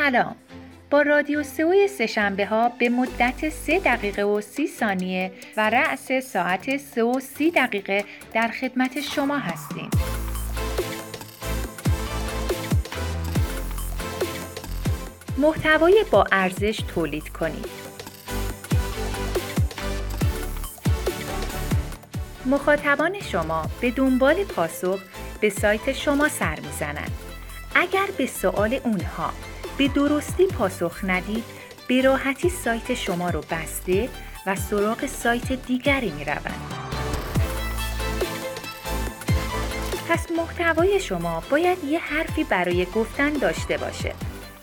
[0.00, 0.36] سلام
[0.90, 6.76] با رادیو سئو سهشنبه ها به مدت 3 دقیقه و 30 ثانیه و رأس ساعت
[6.76, 9.90] 3 و 30 دقیقه در خدمت شما هستیم.
[15.38, 17.66] محتوای با ارزش تولید کنید.
[22.46, 25.00] مخاطبان شما به دنبال پاسخ
[25.40, 27.12] به سایت شما سر می‌زنند.
[27.74, 29.32] اگر به سوال اونها
[29.80, 31.44] به درستی پاسخ ندید
[31.88, 34.08] به راحتی سایت شما رو بسته
[34.46, 36.74] و سراغ سایت دیگری می روند.
[40.08, 44.12] پس محتوای شما باید یه حرفی برای گفتن داشته باشه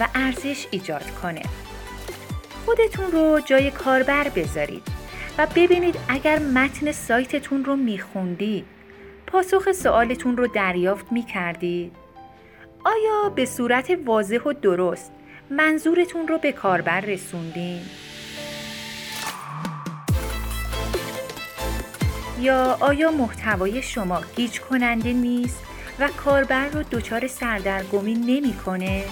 [0.00, 1.42] و ارزش ایجاد کنه.
[2.64, 4.82] خودتون رو جای کاربر بذارید
[5.38, 8.64] و ببینید اگر متن سایتتون رو میخوندید
[9.26, 12.09] پاسخ سوالتون رو دریافت می‌کردید
[12.84, 15.12] آیا به صورت واضح و درست
[15.50, 17.80] منظورتون رو به کاربر رسوندین؟
[22.40, 25.62] یا آیا محتوای شما گیج کننده نیست
[25.98, 29.04] و کاربر رو دچار سردرگمی نمی‌کنه؟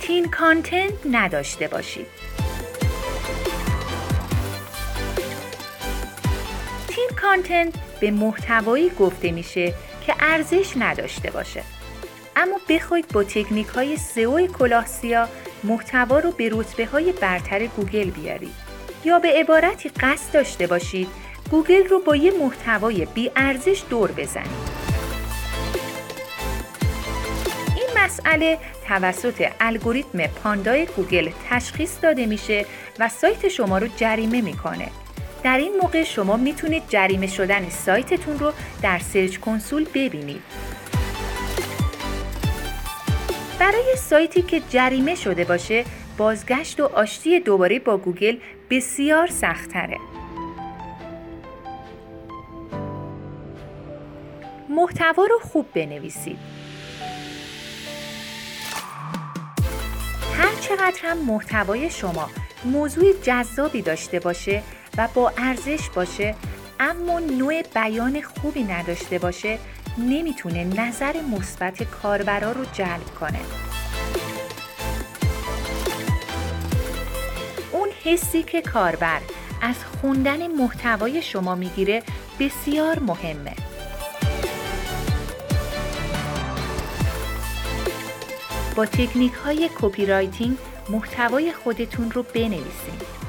[0.00, 2.06] thin content نداشته باشید.
[7.06, 9.74] thin content به محتوایی گفته میشه
[10.06, 11.62] که ارزش نداشته باشه.
[12.36, 14.86] اما بخواید با تکنیک های سئو کلاه
[15.64, 18.54] محتوا رو به رتبه های برتر گوگل بیارید
[19.04, 21.08] یا به عبارتی قصد داشته باشید
[21.50, 24.76] گوگل رو با یه محتوای بی ارزش دور بزنید.
[27.76, 32.66] این مسئله توسط الگوریتم پاندای گوگل تشخیص داده میشه
[32.98, 34.88] و سایت شما رو جریمه می‌کنه.
[35.46, 40.42] در این موقع شما می‌تونید جریمه شدن سایتتون رو در Search Console ببینید.
[43.58, 45.84] برای سایتی که جریمه شده باشه
[46.18, 48.36] بازگشت و آشتی دوباره با گوگل
[48.70, 49.98] بسیار سخت‌تره.
[54.68, 56.38] محتوا رو خوب بنویسید.
[60.38, 62.30] هر چقدر هم محتوای شما
[62.64, 64.62] موضوع جذابی داشته باشه
[64.98, 66.34] و با ارزش باشه
[66.80, 69.58] اما نوع بیان خوبی نداشته باشه
[69.98, 73.40] نمی‌تونه نظر مثبت کاربرا رو جلب کنه.
[77.72, 79.20] اون حسی که کاربر
[79.62, 82.02] از خوندن محتوای شما می‌گیره
[82.40, 83.52] بسیار مهمه.
[88.76, 90.58] با تکنیک های copywriting
[90.90, 93.25] محتوای خودتون رو بنویسید.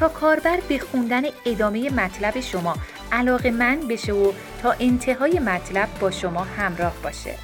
[0.00, 2.76] تا کاربر به خوندن ادامه مطلب شما
[3.12, 7.34] علاقه‌مند بشه و تا انتهای مطلب با شما همراه باشه.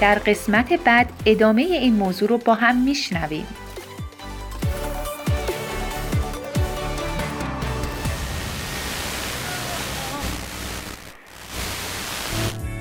[0.00, 3.46] در قسمت بعد ادامه این موضوع رو با هم میشنویم.